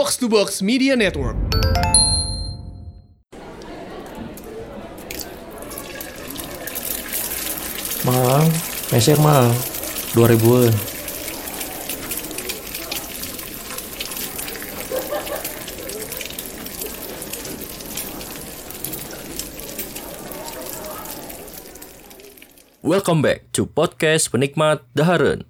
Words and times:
Box 0.00 0.16
to 0.16 0.32
Box 0.32 0.64
Media 0.64 0.96
Network. 0.96 1.36
Mahal, 8.08 8.48
meser 8.96 9.20
mahal, 9.20 9.52
dua 10.16 10.32
ribuan. 10.32 10.72
Welcome 22.80 23.20
back 23.20 23.52
to 23.52 23.68
podcast 23.68 24.32
penikmat 24.32 24.80
Daharen. 24.96 25.44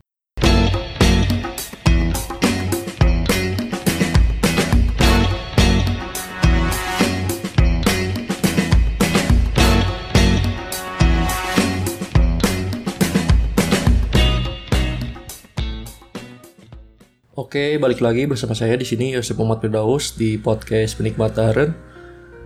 Oke, 17.40 17.80
balik 17.80 18.04
lagi 18.04 18.28
bersama 18.28 18.52
saya 18.52 18.76
di 18.76 18.84
sini 18.84 19.16
Yosef 19.16 19.32
Muhammad 19.40 19.64
Firdaus 19.64 20.12
di 20.12 20.36
podcast 20.36 20.92
Penikmat 21.00 21.32
Daharen. 21.32 21.72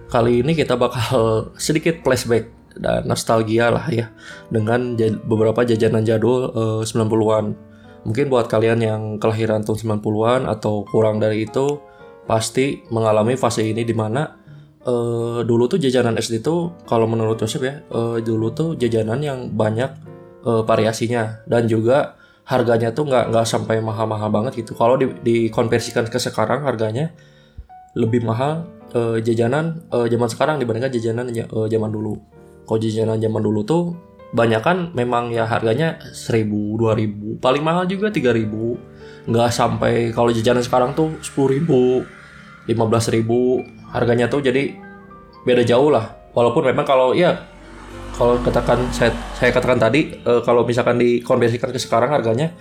Kali 0.06 0.38
ini 0.38 0.54
kita 0.54 0.78
bakal 0.78 1.50
sedikit 1.58 1.98
flashback 2.06 2.46
dan 2.78 3.02
nostalgia 3.02 3.74
lah 3.74 3.90
ya 3.90 4.14
dengan 4.54 4.94
beberapa 5.26 5.66
jajanan 5.66 6.06
jadul 6.06 6.46
eh, 6.46 6.82
90-an. 6.86 7.58
Mungkin 8.06 8.30
buat 8.30 8.46
kalian 8.46 8.86
yang 8.86 9.02
kelahiran 9.18 9.66
tahun 9.66 9.98
90-an 9.98 10.46
atau 10.46 10.86
kurang 10.86 11.18
dari 11.18 11.42
itu 11.42 11.82
pasti 12.30 12.86
mengalami 12.94 13.34
fase 13.34 13.66
ini 13.66 13.82
di 13.82 13.98
mana 13.98 14.30
eh, 14.78 15.42
dulu 15.42 15.74
tuh 15.74 15.82
jajanan 15.82 16.22
SD 16.22 16.38
tuh 16.38 16.86
kalau 16.86 17.10
menurut 17.10 17.42
Yosef 17.42 17.66
ya 17.66 17.82
eh, 17.82 18.22
dulu 18.22 18.54
tuh 18.54 18.78
jajanan 18.78 19.18
yang 19.18 19.50
banyak 19.50 20.14
variasinya 20.44 21.42
dan 21.50 21.66
juga 21.66 22.20
harganya 22.44 22.92
tuh 22.92 23.08
nggak 23.08 23.32
nggak 23.32 23.46
sampai 23.48 23.80
mahal-mahal 23.80 24.28
banget 24.28 24.64
gitu. 24.64 24.76
Kalau 24.76 25.00
di, 25.00 25.08
dikonversikan 25.24 26.04
ke 26.08 26.20
sekarang 26.20 26.64
harganya 26.68 27.12
lebih 27.96 28.20
mahal 28.20 28.68
eh, 28.92 29.18
jajanan 29.24 29.84
eh, 29.88 30.06
zaman 30.12 30.28
sekarang 30.28 30.56
dibandingkan 30.60 30.92
jajanan 30.92 31.32
ja- 31.32 31.48
eh, 31.48 31.68
zaman 31.72 31.88
dulu. 31.88 32.20
Kalau 32.68 32.78
jajanan 32.80 33.16
zaman 33.20 33.42
dulu 33.44 33.60
tuh 33.64 33.82
banyak 34.34 34.60
kan 34.60 34.90
memang 34.92 35.30
ya 35.30 35.46
harganya 35.46 35.96
1000, 36.10 36.74
2000, 36.76 37.38
paling 37.40 37.62
mahal 37.64 37.88
juga 37.88 38.12
3000. 38.12 38.76
Nggak 39.24 39.48
sampai 39.48 40.12
kalau 40.12 40.28
jajanan 40.28 40.60
sekarang 40.60 40.90
tuh 40.92 41.16
10000, 41.24 42.04
15000 42.68 43.64
harganya 43.94 44.28
tuh 44.28 44.44
jadi 44.44 44.74
beda 45.48 45.64
jauh 45.64 45.88
lah. 45.88 46.12
Walaupun 46.34 46.66
memang 46.66 46.84
kalau 46.84 47.14
ya 47.14 47.53
kalau 48.14 48.38
katakan 48.40 48.78
saya 48.94 49.10
saya 49.34 49.50
katakan 49.50 49.78
tadi 49.78 50.14
eh, 50.14 50.40
kalau 50.46 50.62
misalkan 50.62 50.98
dikonversikan 51.02 51.74
ke 51.74 51.78
sekarang 51.82 52.14
harganya 52.14 52.54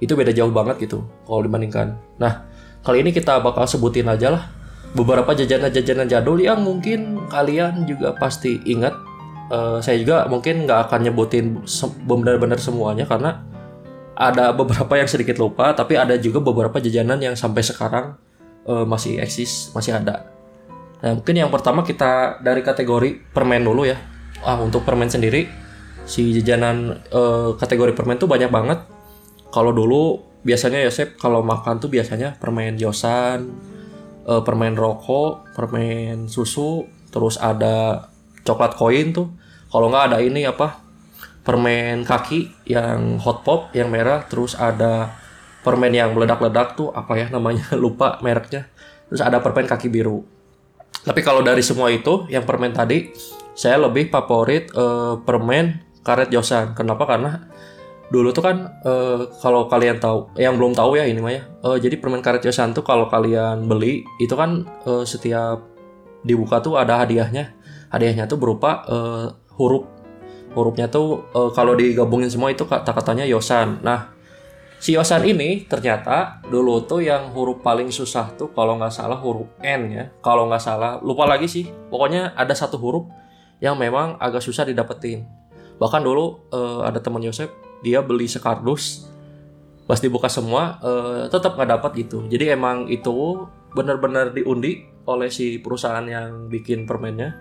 itu 0.00 0.16
beda 0.16 0.32
jauh 0.32 0.50
banget 0.50 0.88
gitu 0.88 1.04
kalau 1.28 1.44
dibandingkan. 1.44 1.96
Nah 2.16 2.48
kali 2.84 3.04
ini 3.04 3.10
kita 3.12 3.40
bakal 3.40 3.68
sebutin 3.68 4.08
aja 4.08 4.32
lah 4.32 4.44
beberapa 4.96 5.36
jajanan-jajanan 5.36 6.08
jadul 6.08 6.40
yang 6.40 6.64
mungkin 6.64 7.28
kalian 7.28 7.84
juga 7.84 8.16
pasti 8.16 8.60
ingat. 8.64 8.96
Eh, 9.52 9.78
saya 9.84 10.00
juga 10.00 10.24
mungkin 10.24 10.64
nggak 10.64 10.88
akan 10.88 11.00
nyebutin 11.04 11.60
benar-benar 12.08 12.56
semuanya 12.56 13.04
karena 13.04 13.44
ada 14.14 14.54
beberapa 14.56 14.94
yang 14.96 15.10
sedikit 15.10 15.36
lupa 15.42 15.74
tapi 15.74 15.98
ada 15.98 16.14
juga 16.16 16.38
beberapa 16.38 16.78
jajanan 16.80 17.20
yang 17.20 17.36
sampai 17.36 17.60
sekarang 17.60 18.16
eh, 18.64 18.84
masih 18.88 19.20
eksis 19.20 19.68
masih 19.76 20.00
ada. 20.00 20.32
Nah, 21.04 21.20
mungkin 21.20 21.36
yang 21.36 21.52
pertama 21.52 21.84
kita 21.84 22.40
dari 22.40 22.64
kategori 22.64 23.28
permen 23.36 23.60
dulu 23.60 23.84
ya. 23.84 24.13
Ah, 24.44 24.60
untuk 24.60 24.84
permen 24.84 25.08
sendiri 25.08 25.48
si 26.04 26.36
jajanan 26.36 27.00
eh, 27.08 27.50
kategori 27.56 27.96
permen 27.96 28.20
tuh 28.20 28.28
banyak 28.28 28.52
banget. 28.52 28.84
Kalau 29.48 29.72
dulu 29.72 30.20
biasanya 30.44 30.84
Yosep 30.84 31.16
kalau 31.16 31.40
makan 31.40 31.80
tuh 31.80 31.88
biasanya 31.88 32.36
permen 32.36 32.76
Yosan, 32.76 33.48
eh, 34.28 34.42
permen 34.44 34.76
rokok, 34.76 35.56
permen 35.56 36.28
susu, 36.28 36.84
terus 37.08 37.40
ada 37.40 38.08
coklat 38.44 38.76
koin 38.76 39.16
tuh. 39.16 39.32
Kalau 39.72 39.88
nggak 39.88 40.12
ada 40.12 40.18
ini 40.20 40.44
apa? 40.44 40.76
Permen 41.40 42.04
kaki 42.04 42.68
yang 42.68 43.16
hot 43.20 43.48
pop 43.48 43.72
yang 43.72 43.88
merah, 43.88 44.28
terus 44.28 44.52
ada 44.56 45.08
permen 45.64 45.96
yang 45.96 46.12
meledak-ledak 46.12 46.76
tuh 46.76 46.92
apa 46.92 47.16
ya 47.16 47.26
namanya 47.32 47.72
lupa 47.80 48.20
mereknya. 48.20 48.68
Terus 49.08 49.24
ada 49.24 49.40
permen 49.40 49.64
kaki 49.64 49.88
biru. 49.88 50.20
Tapi 51.04 51.20
kalau 51.24 51.40
dari 51.40 51.60
semua 51.60 51.88
itu, 51.92 52.28
yang 52.32 52.48
permen 52.48 52.72
tadi, 52.72 53.12
saya 53.54 53.78
lebih 53.78 54.10
favorit 54.10 54.68
eh, 54.74 55.14
permen 55.22 55.80
karet 56.02 56.28
Yosan. 56.34 56.74
Kenapa? 56.74 57.06
Karena 57.06 57.48
dulu 58.10 58.34
tuh 58.34 58.44
kan 58.44 58.56
eh, 58.84 59.30
kalau 59.40 59.70
kalian 59.70 60.02
tahu, 60.02 60.36
yang 60.36 60.58
belum 60.58 60.76
tahu 60.76 61.00
ya 61.00 61.06
ini 61.06 61.22
mah 61.22 61.32
ya. 61.32 61.42
eh, 61.46 61.78
jadi 61.80 61.96
permen 61.96 62.20
karet 62.20 62.42
Yosan 62.44 62.74
tuh 62.74 62.84
kalau 62.84 63.08
kalian 63.08 63.64
beli 63.64 64.04
itu 64.20 64.34
kan 64.34 64.66
eh, 64.84 65.04
setiap 65.06 65.64
dibuka 66.26 66.60
tuh 66.60 66.76
ada 66.76 67.00
hadiahnya. 67.00 67.54
Hadiahnya 67.94 68.26
tuh 68.26 68.36
berupa 68.36 68.84
eh, 68.90 69.26
huruf. 69.56 69.86
Hurufnya 70.54 70.90
tuh 70.90 71.30
eh, 71.32 71.50
kalau 71.54 71.78
digabungin 71.78 72.28
semua 72.28 72.50
itu 72.50 72.66
kata-katanya 72.66 73.24
Yosan. 73.24 73.80
Nah, 73.80 74.14
Si 74.84 74.92
Yosan 74.92 75.24
ini 75.24 75.64
ternyata 75.64 76.44
dulu 76.44 76.84
tuh 76.84 77.00
yang 77.00 77.32
huruf 77.32 77.64
paling 77.64 77.88
susah 77.88 78.36
tuh 78.36 78.52
kalau 78.52 78.76
nggak 78.76 78.92
salah 78.92 79.16
huruf 79.16 79.48
N 79.64 79.88
ya. 79.88 80.12
Kalau 80.20 80.44
nggak 80.44 80.60
salah, 80.60 81.00
lupa 81.00 81.24
lagi 81.24 81.48
sih. 81.48 81.64
Pokoknya 81.88 82.36
ada 82.36 82.52
satu 82.52 82.76
huruf 82.76 83.08
yang 83.62 83.78
memang 83.78 84.18
agak 84.18 84.42
susah 84.42 84.66
didapetin. 84.66 85.26
Bahkan 85.78 86.02
dulu 86.02 86.50
eh, 86.50 86.80
ada 86.86 86.98
teman 87.02 87.22
Yosef, 87.22 87.50
dia 87.82 88.00
beli 88.00 88.30
sekardus, 88.30 89.10
pas 89.84 90.00
dibuka 90.00 90.30
semua 90.30 90.78
eh, 90.80 91.22
tetap 91.28 91.58
nggak 91.58 91.70
dapat 91.80 91.90
gitu. 92.00 92.24
Jadi 92.30 92.54
emang 92.54 92.88
itu 92.88 93.46
benar-benar 93.74 94.30
diundi 94.30 94.86
oleh 95.04 95.28
si 95.28 95.60
perusahaan 95.60 96.04
yang 96.06 96.48
bikin 96.48 96.88
permennya. 96.88 97.36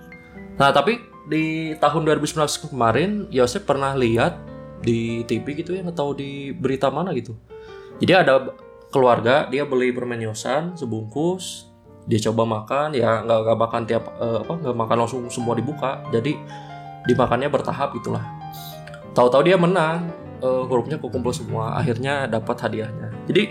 Nah 0.59 0.69
tapi 0.73 0.99
di 1.23 1.71
tahun 1.79 2.03
2019 2.03 2.73
kemarin 2.73 3.31
Yosef 3.31 3.63
pernah 3.63 3.95
lihat 3.95 4.35
di 4.83 5.23
TV 5.23 5.63
gitu 5.63 5.71
ya 5.79 5.87
atau 5.87 6.11
di 6.11 6.51
berita 6.51 6.91
mana 6.91 7.15
gitu. 7.15 7.39
Jadi 8.03 8.11
ada 8.11 8.51
keluarga 8.91 9.47
dia 9.47 9.63
beli 9.63 9.95
permen 9.95 10.19
yosan 10.19 10.75
sebungkus, 10.75 11.72
dia 12.03 12.19
coba 12.29 12.43
makan 12.43 12.91
ya 12.91 13.23
nggak 13.23 13.39
nggak 13.47 13.57
makan 13.57 13.81
tiap 13.87 14.03
eh, 14.19 14.39
apa 14.43 14.53
nggak 14.59 14.75
makan 14.75 14.97
langsung 15.05 15.21
semua 15.31 15.55
dibuka. 15.55 16.03
Jadi 16.11 16.35
dimakannya 17.07 17.47
bertahap 17.51 17.95
itulah. 17.95 18.23
Tahu-tahu 19.13 19.43
dia 19.45 19.55
menang, 19.59 20.09
eh, 20.43 20.63
hurufnya 20.67 20.99
kekumpul 20.99 21.31
semua, 21.31 21.77
akhirnya 21.79 22.27
dapat 22.27 22.59
hadiahnya. 22.59 23.13
Jadi 23.29 23.43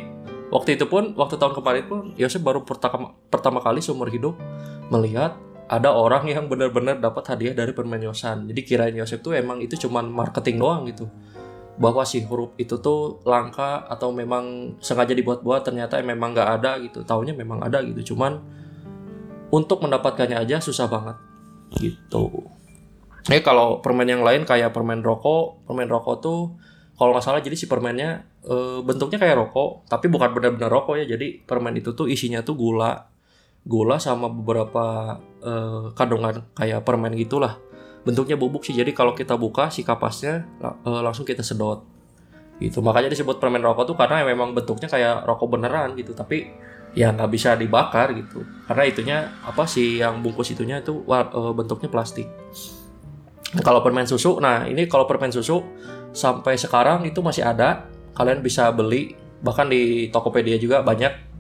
waktu 0.53 0.77
itu 0.77 0.85
pun 0.85 1.17
waktu 1.17 1.41
tahun 1.41 1.57
kemarin 1.57 1.85
pun 1.89 2.01
Yosef 2.21 2.45
baru 2.45 2.61
pertama 2.65 3.17
pertama 3.33 3.65
kali 3.65 3.81
seumur 3.81 4.13
hidup 4.13 4.37
melihat 4.93 5.41
ada 5.73 5.89
orang 5.89 6.29
yang 6.29 6.53
benar-benar 6.53 7.01
dapat 7.01 7.25
hadiah 7.33 7.57
dari 7.57 7.73
permen 7.73 8.05
Yosan. 8.05 8.45
Jadi 8.45 8.61
kirain 8.61 8.93
Yosef 8.93 9.25
tuh 9.25 9.33
emang 9.33 9.65
itu 9.65 9.89
cuman 9.89 10.05
marketing 10.05 10.61
doang 10.61 10.85
gitu. 10.85 11.09
Bahwa 11.81 12.05
si 12.05 12.21
huruf 12.25 12.53
itu 12.61 12.79
tuh 12.81 13.25
langka 13.25 13.89
atau 13.89 14.13
memang 14.13 14.77
sengaja 14.83 15.17
dibuat-buat 15.17 15.65
ternyata 15.65 16.01
memang 16.05 16.37
nggak 16.37 16.51
ada 16.61 16.77
gitu. 16.85 17.05
Taunya 17.05 17.33
memang 17.33 17.65
ada 17.65 17.81
gitu. 17.81 18.13
Cuman 18.13 18.41
untuk 19.53 19.85
mendapatkannya 19.85 20.41
aja 20.41 20.61
susah 20.61 20.89
banget 20.89 21.17
gitu. 21.77 22.49
Ini 23.29 23.39
kalau 23.45 23.79
permen 23.79 24.09
yang 24.09 24.25
lain 24.27 24.43
kayak 24.43 24.75
permen 24.75 25.05
rokok, 25.05 25.63
permen 25.69 25.87
rokok 25.87 26.17
tuh 26.19 26.41
kalau 26.99 27.15
nggak 27.17 27.25
salah 27.25 27.41
jadi 27.41 27.57
si 27.57 27.67
permennya 27.71 28.27
eh, 28.45 28.81
bentuknya 28.83 29.21
kayak 29.21 29.37
rokok, 29.39 29.87
tapi 29.87 30.11
bukan 30.11 30.33
benar-benar 30.35 30.69
rokok 30.73 31.01
ya. 31.01 31.07
Jadi 31.17 31.41
permen 31.45 31.77
itu 31.79 31.95
tuh 31.95 32.11
isinya 32.11 32.43
tuh 32.43 32.59
gula, 32.59 33.09
gula 33.63 33.97
sama 34.03 34.29
beberapa 34.29 35.17
eh, 35.41 35.95
kandungan 35.95 36.53
kayak 36.57 36.83
permen 36.83 37.15
gitulah 37.15 37.61
bentuknya 38.03 38.37
bubuk 38.39 38.67
sih. 38.67 38.75
Jadi 38.75 38.91
kalau 38.95 39.15
kita 39.15 39.35
buka 39.39 39.71
si 39.71 39.87
kapasnya 39.87 40.47
eh, 40.63 41.01
langsung 41.03 41.27
kita 41.27 41.43
sedot. 41.43 41.83
Gitu. 42.63 42.79
Makanya 42.79 43.11
disebut 43.11 43.43
permen 43.43 43.63
rokok 43.63 43.95
tuh 43.95 43.97
karena 43.99 44.23
memang 44.23 44.55
bentuknya 44.55 44.87
kayak 44.87 45.27
rokok 45.27 45.59
beneran 45.59 45.99
gitu. 45.99 46.15
Tapi 46.15 46.47
ya 46.93 47.11
nggak 47.11 47.31
bisa 47.33 47.57
dibakar 47.57 48.13
gitu. 48.15 48.45
Karena 48.69 48.85
itunya 48.85 49.19
apa 49.43 49.65
sih 49.65 50.03
yang 50.03 50.21
bungkus 50.21 50.53
itunya 50.53 50.83
itu 50.83 51.03
wa- 51.09 51.31
eh, 51.31 51.53
bentuknya 51.57 51.89
plastik. 51.91 52.29
Kalau 53.53 53.85
permen 53.85 54.09
susu 54.09 54.41
nah 54.41 54.65
ini 54.65 54.89
kalau 54.89 55.05
permen 55.05 55.29
susu 55.29 55.61
sampai 56.13 56.57
sekarang 56.61 57.05
itu 57.09 57.21
masih 57.25 57.45
ada. 57.45 57.89
Kalian 58.13 58.45
bisa 58.45 58.69
beli 58.71 59.17
bahkan 59.41 59.67
di 59.67 60.13
Tokopedia 60.13 60.61
juga 60.61 60.85
banyak 60.85 61.32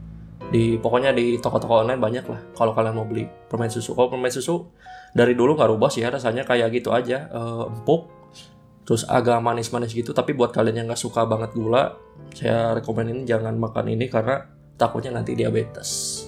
di 0.52 0.76
pokoknya 0.76 1.16
di 1.16 1.40
toko-toko 1.40 1.80
online 1.80 1.96
banyak 1.96 2.24
lah. 2.28 2.40
Kalau 2.52 2.76
kalian 2.76 2.92
mau 2.92 3.08
beli 3.08 3.24
permen 3.24 3.72
susu. 3.72 3.96
Kalau 3.96 4.12
permen 4.12 4.28
susu 4.28 4.68
dari 5.16 5.32
dulu 5.32 5.56
nggak 5.56 5.72
rubah 5.72 5.88
sih 5.88 6.04
ya 6.04 6.12
rasanya 6.12 6.44
kayak 6.44 6.68
gitu 6.76 6.92
aja. 6.92 7.32
Eh, 7.32 7.64
empuk 7.72 8.12
terus 8.84 9.08
agak 9.08 9.40
manis-manis 9.40 9.96
gitu. 9.96 10.12
Tapi 10.12 10.36
buat 10.36 10.52
kalian 10.52 10.84
yang 10.84 10.86
nggak 10.92 11.00
suka 11.00 11.24
banget 11.24 11.56
gula 11.56 11.96
saya 12.36 12.76
rekomenin 12.76 13.24
jangan 13.24 13.56
makan 13.56 13.96
ini 13.96 14.12
karena 14.12 14.44
takutnya 14.76 15.16
nanti 15.16 15.32
diabetes. 15.32 16.22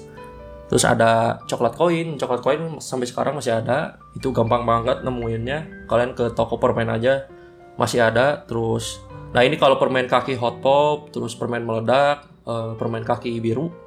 Terus 0.73 0.89
ada 0.89 1.45
coklat 1.45 1.77
koin. 1.77 2.17
Coklat 2.17 2.41
koin 2.41 2.81
sampai 2.81 3.05
sekarang 3.05 3.37
masih 3.37 3.61
ada. 3.61 4.01
Itu 4.17 4.33
gampang 4.33 4.65
banget 4.65 5.05
nemuinnya. 5.05 5.85
Kalian 5.85 6.17
ke 6.17 6.33
toko 6.33 6.57
permen 6.57 6.89
aja 6.89 7.29
masih 7.77 8.09
ada. 8.09 8.41
Terus 8.49 9.05
nah 9.37 9.45
ini 9.45 9.61
kalau 9.61 9.77
permen 9.77 10.09
kaki 10.09 10.39
hot 10.41 10.63
pop 10.65 11.11
terus 11.11 11.37
permen 11.37 11.67
meledak 11.67 12.25
eh, 12.49 12.73
permen 12.79 13.05
kaki 13.05 13.43
biru 13.43 13.84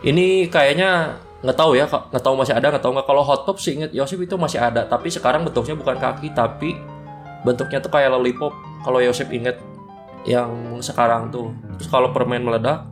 ini 0.00 0.48
kayaknya 0.48 1.20
nggak 1.40 1.56
tahu 1.56 1.72
ya 1.72 1.88
nggak 1.88 2.20
tahu 2.20 2.34
masih 2.36 2.52
ada 2.56 2.72
nggak 2.72 2.84
tahu 2.84 2.92
nggak. 2.96 3.08
Kalau 3.08 3.22
hot 3.24 3.42
pop 3.48 3.56
sih 3.60 3.76
inget 3.76 3.92
Yosef 3.92 4.20
itu 4.20 4.36
masih 4.36 4.60
ada. 4.60 4.84
Tapi 4.88 5.12
sekarang 5.12 5.44
bentuknya 5.44 5.76
bukan 5.76 5.96
kaki 5.96 6.32
tapi 6.32 6.76
bentuknya 7.44 7.80
tuh 7.80 7.92
kayak 7.92 8.12
lollipop. 8.12 8.52
Kalau 8.84 9.00
Yosef 9.00 9.28
inget 9.32 9.60
yang 10.24 10.80
sekarang 10.80 11.28
tuh. 11.28 11.52
Terus 11.80 11.88
kalau 11.88 12.12
permen 12.12 12.44
meledak 12.44 12.84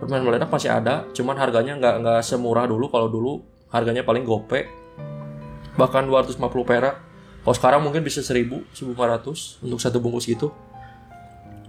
permen 0.00 0.24
meledak 0.24 0.48
masih 0.52 0.72
ada. 0.72 1.08
Cuman 1.16 1.36
harganya 1.40 1.76
nggak 1.76 1.94
nggak 2.04 2.20
semurah 2.24 2.68
dulu. 2.68 2.88
Kalau 2.92 3.08
dulu 3.08 3.32
harganya 3.72 4.04
paling 4.04 4.24
gope. 4.24 4.68
Bahkan 5.76 6.04
250 6.04 6.36
perak. 6.68 6.96
Kalau 7.42 7.56
sekarang 7.56 7.80
mungkin 7.80 8.04
bisa 8.04 8.20
1000 8.20 8.76
1500 8.76 9.64
untuk 9.64 9.80
satu 9.80 9.98
bungkus 10.04 10.28
gitu. 10.28 10.52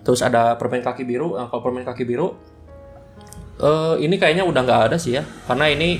Terus 0.03 0.19
ada 0.19 0.59
permen 0.59 0.83
kaki 0.83 1.07
biru. 1.07 1.39
Nah, 1.39 1.47
kalau 1.47 1.63
permen 1.63 1.87
kaki 1.87 2.03
biru 2.03 2.35
uh, 3.61 3.95
ini 3.99 4.15
kayaknya 4.17 4.47
udah 4.47 4.61
nggak 4.63 4.81
ada 4.89 4.97
sih 4.97 5.19
ya 5.19 5.23
karena 5.45 5.69
ini 5.69 5.99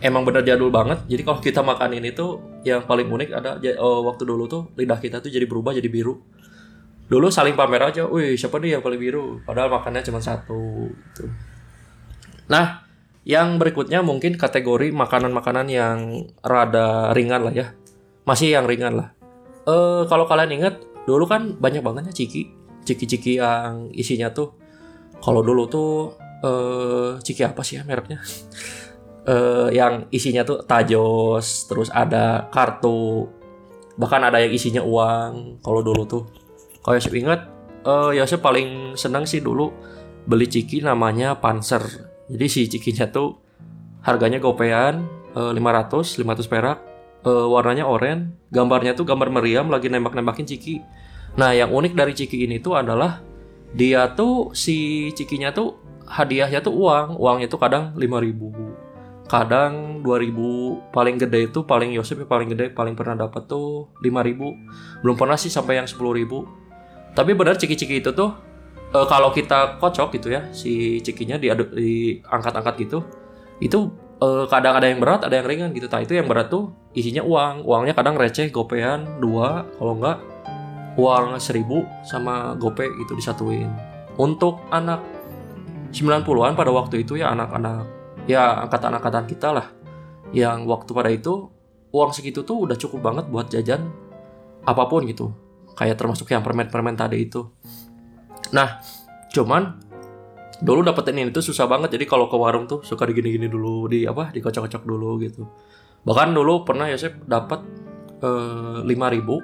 emang 0.00 0.24
bener 0.24 0.42
jadul 0.42 0.72
banget. 0.72 1.04
Jadi 1.06 1.22
kalau 1.22 1.38
kita 1.38 1.60
makan 1.60 2.00
ini 2.00 2.10
tuh 2.16 2.60
yang 2.64 2.84
paling 2.88 3.06
unik 3.06 3.28
ada 3.36 3.60
uh, 3.78 4.00
waktu 4.04 4.24
dulu 4.24 4.48
tuh 4.48 4.62
lidah 4.74 4.98
kita 4.98 5.20
tuh 5.20 5.28
jadi 5.28 5.44
berubah 5.44 5.76
jadi 5.76 5.86
biru. 5.86 6.18
Dulu 7.10 7.26
saling 7.28 7.58
pamer 7.58 7.82
aja 7.90 8.06
wih 8.08 8.34
siapa 8.34 8.58
nih 8.58 8.80
yang 8.80 8.82
paling 8.82 9.00
biru? 9.00 9.42
Padahal 9.44 9.68
makannya 9.70 10.02
cuma 10.02 10.18
satu 10.22 10.88
gitu. 10.90 11.28
nah 12.50 12.82
yang 13.22 13.62
berikutnya 13.62 14.02
mungkin 14.02 14.34
kategori 14.34 14.90
makanan-makanan 14.90 15.66
yang 15.70 15.98
rada 16.42 17.14
ringan 17.14 17.46
lah 17.46 17.54
ya. 17.54 17.66
Masih 18.26 18.56
yang 18.56 18.66
ringan 18.66 18.96
lah. 18.96 19.08
Uh, 19.68 20.02
kalau 20.08 20.26
kalian 20.26 20.62
ingat 20.62 20.82
dulu 21.04 21.28
kan 21.28 21.54
banyak 21.60 21.84
bangetnya 21.84 22.14
ciki. 22.14 22.50
Ciki-ciki 22.80 23.38
yang 23.38 23.92
isinya 23.92 24.32
tuh 24.32 24.56
kalau 25.20 25.44
dulu 25.44 25.68
tuh 25.68 26.16
uh, 26.44 27.20
ciki 27.20 27.42
apa 27.44 27.60
sih 27.64 27.80
ya 27.80 27.82
mereknya 27.84 28.20
uh, 29.26 29.68
yang 29.72 30.08
isinya 30.14 30.46
tuh 30.46 30.64
tajos, 30.64 31.68
terus 31.68 31.88
ada 31.92 32.48
kartu, 32.48 33.28
bahkan 34.00 34.22
ada 34.24 34.40
yang 34.40 34.52
isinya 34.54 34.82
uang. 34.84 35.60
Kalau 35.60 35.80
dulu 35.84 36.02
tuh, 36.06 36.22
kalau 36.80 36.96
Yosef 36.96 37.12
ingat, 37.12 37.50
uh, 37.84 38.14
Yosef 38.14 38.40
paling 38.40 38.94
senang 38.96 39.26
sih 39.28 39.42
dulu 39.42 39.72
beli 40.24 40.46
ciki 40.46 40.84
namanya 40.84 41.36
Panzer. 41.36 41.82
Jadi 42.30 42.46
si 42.46 42.60
cikinya 42.70 43.10
tuh 43.10 43.42
harganya 44.06 44.38
gopean 44.38 45.04
uh, 45.34 45.50
500, 45.50 46.22
500 46.22 46.46
perak, 46.46 46.78
uh, 47.26 47.46
warnanya 47.50 47.84
oranye, 47.84 48.30
gambarnya 48.54 48.94
tuh 48.94 49.04
gambar 49.04 49.28
meriam 49.34 49.66
lagi 49.68 49.90
nembak-nembakin 49.90 50.46
ciki. 50.46 50.78
Nah, 51.38 51.54
yang 51.54 51.70
unik 51.70 51.94
dari 51.94 52.12
ciki 52.14 52.46
ini 52.46 52.58
tuh 52.58 52.74
adalah 52.78 53.22
dia 53.70 54.10
tuh 54.18 54.50
si 54.50 55.08
cikinya 55.14 55.54
tuh 55.54 55.79
hadiahnya 56.10 56.58
tuh 56.58 56.74
uang, 56.74 57.14
uangnya 57.16 57.46
tuh 57.46 57.60
kadang 57.62 57.94
5000 57.94 59.30
kadang 59.30 60.02
2000 60.02 60.90
paling 60.90 61.14
gede 61.14 61.54
itu 61.54 61.62
paling 61.62 61.94
Yosef 61.94 62.18
ya 62.18 62.26
paling 62.26 62.50
gede 62.50 62.74
paling 62.74 62.98
pernah 62.98 63.14
dapat 63.14 63.46
tuh 63.46 63.86
5000 64.02 65.06
belum 65.06 65.14
pernah 65.14 65.38
sih 65.38 65.46
sampai 65.46 65.78
yang 65.78 65.86
10000 65.86 67.14
tapi 67.14 67.30
benar 67.38 67.54
ciki-ciki 67.54 68.02
itu 68.02 68.10
tuh 68.10 68.34
e, 68.90 68.98
kalau 69.06 69.30
kita 69.30 69.78
kocok 69.78 70.18
gitu 70.18 70.34
ya 70.34 70.50
si 70.50 70.98
cikinya 70.98 71.38
diangkat-angkat 71.38 72.74
gitu 72.82 73.06
itu 73.62 73.94
e, 74.18 74.28
kadang 74.50 74.74
ada 74.82 74.86
yang 74.90 74.98
berat 74.98 75.22
ada 75.22 75.38
yang 75.38 75.46
ringan 75.46 75.70
gitu. 75.72 75.86
Nah 75.86 76.02
itu 76.02 76.18
yang 76.18 76.26
berat 76.26 76.52
tuh 76.52 76.74
isinya 76.92 77.24
uang. 77.24 77.62
Uangnya 77.64 77.94
kadang 77.96 78.18
receh 78.18 78.50
gopean 78.52 79.20
dua 79.22 79.64
kalau 79.78 79.94
enggak 79.98 80.18
uang 80.98 81.38
1000 81.38 81.64
sama 82.02 82.58
gope 82.58 82.84
itu 82.84 83.12
disatuin. 83.14 83.70
Untuk 84.18 84.60
anak 84.74 85.00
90-an 85.90 86.54
pada 86.54 86.70
waktu 86.70 87.02
itu 87.02 87.18
ya 87.18 87.34
anak-anak 87.34 88.00
ya 88.30 88.62
angkatan-angkatan 88.66 89.24
kita 89.26 89.48
lah. 89.54 89.66
Yang 90.30 90.58
waktu 90.70 90.90
pada 90.94 91.10
itu 91.10 91.50
uang 91.90 92.10
segitu 92.14 92.46
tuh 92.46 92.70
udah 92.70 92.78
cukup 92.78 93.02
banget 93.02 93.24
buat 93.26 93.50
jajan 93.50 93.90
apa 94.62 94.86
pun 94.86 95.02
gitu. 95.10 95.34
Kayak 95.74 95.98
termasuk 95.98 96.30
yang 96.30 96.46
permen-permen 96.46 96.94
tadi 96.94 97.26
itu. 97.26 97.50
Nah 98.54 98.78
cuman 99.30 99.82
dulu 100.62 100.86
dapetin 100.86 101.18
ini 101.18 101.30
tuh 101.34 101.42
susah 101.42 101.66
banget. 101.66 101.98
Jadi 101.98 102.06
kalau 102.06 102.30
ke 102.30 102.36
warung 102.38 102.70
tuh 102.70 102.86
suka 102.86 103.08
digini-gini 103.08 103.50
dulu 103.50 103.90
di 103.90 104.06
apa 104.06 104.30
dikocok-kocok 104.30 104.82
dulu 104.86 105.18
gitu. 105.26 105.42
Bahkan 106.06 106.30
dulu 106.32 106.62
pernah 106.62 106.86
ya 106.86 106.96
saya 106.96 107.18
dapat 107.18 107.60
eh, 108.22 108.78
lima 108.86 109.10
ribu. 109.10 109.42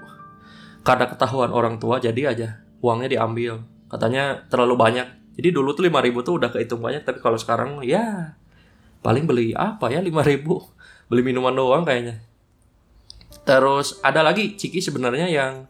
Karena 0.87 1.10
ketahuan 1.10 1.50
orang 1.50 1.82
tua 1.82 1.98
jadi 1.98 2.31
aja 2.31 2.48
uangnya 2.78 3.19
diambil. 3.19 3.58
Katanya 3.90 4.46
terlalu 4.46 4.78
banyak 4.78 5.25
jadi 5.36 5.52
dulu 5.52 5.76
tuh 5.76 5.84
lima 5.84 6.00
ribu 6.00 6.24
tuh 6.24 6.40
udah 6.40 6.48
kehitung 6.48 6.80
banyak 6.80 7.04
tapi 7.04 7.20
kalau 7.20 7.36
sekarang 7.36 7.84
ya 7.84 8.34
paling 9.04 9.28
beli 9.28 9.52
apa 9.52 9.92
ya 9.92 10.00
5000 10.00 10.42
beli 11.12 11.22
minuman 11.22 11.52
doang 11.52 11.84
kayaknya. 11.84 12.24
Terus 13.46 14.00
ada 14.02 14.24
lagi 14.24 14.56
ciki 14.56 14.82
sebenarnya 14.82 15.28
yang 15.30 15.68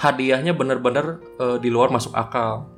hadiahnya 0.00 0.56
bener-bener 0.56 1.20
uh, 1.36 1.58
di 1.58 1.68
luar 1.68 1.90
masuk 1.92 2.14
akal. 2.14 2.70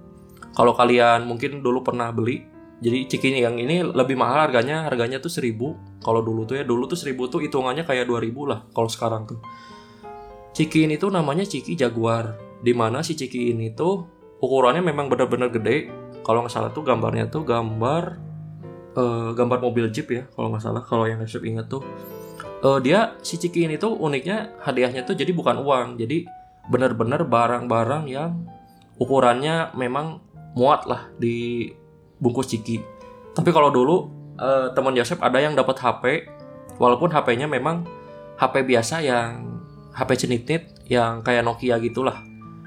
Kalau 0.57 0.73
kalian 0.75 1.29
mungkin 1.29 1.61
dulu 1.61 1.85
pernah 1.85 2.11
beli 2.11 2.43
jadi 2.83 3.07
ciki 3.07 3.39
yang 3.39 3.57
ini 3.61 3.81
lebih 3.87 4.19
mahal 4.19 4.51
harganya 4.51 4.85
harganya 4.85 5.23
tuh 5.23 5.31
1000 5.31 6.03
kalau 6.03 6.21
dulu 6.21 6.45
tuh 6.45 6.59
ya 6.59 6.65
dulu 6.67 6.91
tuh 6.91 6.99
1000 6.99 7.17
tuh 7.31 7.41
hitungannya 7.41 7.87
kayak 7.87 8.11
2000 8.11 8.35
lah 8.51 8.61
kalau 8.73 8.91
sekarang 8.91 9.29
tuh. 9.29 9.39
Ciki 10.55 10.87
ini 10.87 10.99
tuh 10.99 11.11
namanya 11.11 11.43
ciki 11.47 11.75
jaguar 11.75 12.39
di 12.63 12.73
mana 12.73 13.03
si 13.03 13.19
ciki 13.19 13.55
ini 13.55 13.75
tuh 13.75 14.07
ukurannya 14.39 14.83
memang 14.83 15.11
bener-bener 15.11 15.51
gede 15.51 16.04
kalau 16.25 16.43
nggak 16.43 16.55
salah 16.57 16.71
tuh 16.73 16.83
gambarnya 16.83 17.29
tuh 17.29 17.45
gambar 17.45 18.19
uh, 18.97 19.31
gambar 19.37 19.59
mobil 19.61 19.93
Jeep 19.93 20.09
ya 20.11 20.25
kalau 20.33 20.51
nggak 20.51 20.65
salah 20.65 20.83
kalau 20.83 21.05
yang 21.05 21.21
saya 21.23 21.45
ingat 21.45 21.69
tuh. 21.69 21.85
Uh, 22.65 22.81
dia 22.81 23.13
si 23.21 23.37
Ciki 23.37 23.69
ini 23.69 23.77
tuh 23.77 23.93
uniknya 23.93 24.57
hadiahnya 24.65 25.05
tuh 25.05 25.13
jadi 25.13 25.37
bukan 25.37 25.61
uang 25.61 26.01
jadi 26.01 26.25
benar-benar 26.73 27.29
barang-barang 27.29 28.09
yang 28.09 28.41
ukurannya 28.97 29.77
memang 29.77 30.25
muat 30.57 30.89
lah 30.89 31.13
di 31.21 31.69
bungkus 32.17 32.49
Ciki. 32.49 32.81
Tapi 33.37 33.51
kalau 33.53 33.69
dulu 33.69 34.09
uh, 34.41 34.73
teman 34.73 34.97
Joseph 34.97 35.21
ada 35.21 35.45
yang 35.45 35.53
dapat 35.53 35.77
HP 35.77 36.05
walaupun 36.81 37.13
HP-nya 37.13 37.45
memang 37.45 37.85
HP 38.41 38.65
biasa 38.65 39.05
yang 39.05 39.61
HP 39.95 40.27
cenit-nit 40.27 40.63
yang 40.89 41.23
kayak 41.23 41.47
Nokia 41.47 41.79
gitulah 41.79 42.19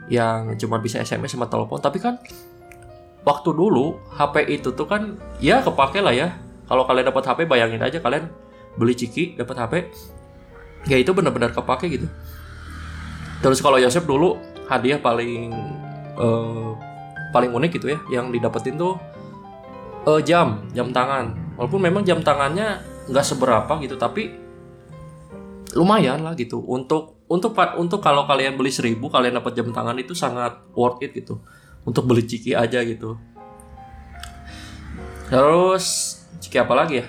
yang 0.07 0.55
cuma 0.55 0.79
bisa 0.79 1.01
SMS 1.01 1.33
sama 1.33 1.49
telepon. 1.49 1.81
Tapi 1.81 1.97
kan 1.99 2.21
waktu 3.27 3.51
dulu 3.51 4.00
HP 4.15 4.48
itu 4.48 4.72
tuh 4.72 4.88
kan 4.88 5.19
ya 5.43 5.60
kepake 5.60 6.00
lah 6.00 6.15
ya. 6.15 6.39
Kalau 6.67 6.88
kalian 6.88 7.12
dapat 7.12 7.27
HP 7.27 7.43
bayangin 7.43 7.84
aja 7.84 8.00
kalian 8.00 8.31
beli 8.79 8.96
ciki 8.96 9.36
dapat 9.36 9.55
HP 9.60 9.74
ya 10.88 10.96
itu 10.96 11.12
benar-benar 11.12 11.51
kepake 11.51 11.91
gitu. 11.91 12.07
Terus 13.43 13.60
kalau 13.60 13.75
Yosef 13.75 14.07
dulu 14.07 14.39
hadiah 14.72 15.03
paling 15.03 15.51
uh, 16.15 16.72
paling 17.36 17.51
unik 17.51 17.72
gitu 17.75 17.91
ya 17.91 18.00
yang 18.07 18.31
didapetin 18.31 18.79
tuh 18.79 18.96
uh, 20.07 20.24
jam 20.24 20.63
jam 20.72 20.96
tangan. 20.96 21.36
Walaupun 21.60 21.84
memang 21.84 22.07
jam 22.07 22.24
tangannya 22.24 22.79
nggak 23.12 23.25
seberapa 23.27 23.75
gitu 23.84 24.00
tapi 24.00 24.31
lumayan 25.75 26.24
lah 26.24 26.31
gitu. 26.39 26.63
Untuk 26.63 27.27
untuk 27.27 27.51
untuk 27.75 28.00
kalau 28.00 28.24
kalian 28.24 28.55
beli 28.55 28.72
seribu 28.72 29.12
kalian 29.12 29.43
dapat 29.43 29.51
jam 29.51 29.67
tangan 29.75 30.00
itu 30.00 30.15
sangat 30.15 30.63
worth 30.72 31.03
it 31.03 31.12
gitu 31.12 31.43
untuk 31.88 32.03
beli 32.03 32.27
ciki 32.27 32.51
aja 32.51 32.84
gitu. 32.84 33.15
Terus 35.32 36.20
ciki 36.44 36.60
apa 36.60 36.75
lagi 36.75 37.00
ya? 37.00 37.08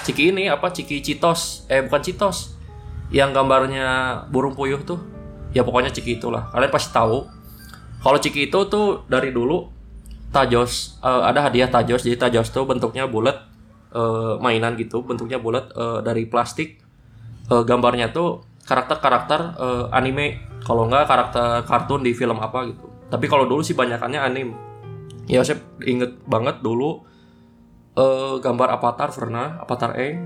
Ciki 0.00 0.32
ini 0.32 0.48
apa? 0.48 0.72
Ciki 0.72 1.04
citos 1.04 1.68
eh 1.68 1.84
bukan 1.84 2.00
citos 2.00 2.56
yang 3.12 3.36
gambarnya 3.36 4.24
burung 4.32 4.56
puyuh 4.56 4.80
tuh. 4.80 4.96
Ya 5.52 5.60
pokoknya 5.60 5.92
ciki 5.92 6.16
itulah. 6.16 6.48
Kalian 6.48 6.72
pasti 6.72 6.96
tahu. 6.96 7.28
Kalau 8.00 8.16
ciki 8.16 8.48
itu 8.48 8.58
tuh 8.72 9.04
dari 9.12 9.28
dulu 9.28 9.68
tajos 10.32 10.96
uh, 11.04 11.28
ada 11.28 11.44
hadiah 11.44 11.68
tajos. 11.68 12.08
Jadi 12.08 12.16
tajos 12.16 12.48
tuh 12.48 12.64
bentuknya 12.64 13.04
bulat 13.04 13.44
uh, 13.92 14.40
mainan 14.40 14.72
gitu. 14.80 15.04
Bentuknya 15.04 15.36
bulat 15.36 15.68
uh, 15.76 16.00
dari 16.00 16.24
plastik. 16.24 16.80
Uh, 17.48 17.64
gambarnya 17.64 18.12
tuh 18.12 18.44
karakter-karakter 18.64 19.40
uh, 19.56 19.84
anime. 19.92 20.40
Kalau 20.64 20.84
enggak 20.84 21.08
karakter 21.08 21.64
kartun 21.64 22.04
di 22.04 22.12
film 22.12 22.36
apa 22.40 22.68
gitu 22.68 22.87
tapi 23.08 23.26
kalau 23.28 23.48
dulu 23.48 23.64
sih 23.64 23.76
banyakannya 23.76 24.20
anim 24.20 24.48
ya 25.28 25.44
saya 25.44 25.60
inget 25.84 26.20
banget 26.24 26.64
dulu 26.64 27.04
uh, 27.98 28.40
gambar 28.40 28.68
Avatar 28.78 29.08
pernah 29.12 29.60
Avatar 29.60 29.92
Eng 29.98 30.16